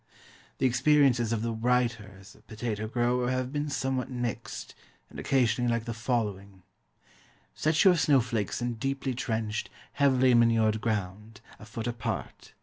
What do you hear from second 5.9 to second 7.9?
following: Set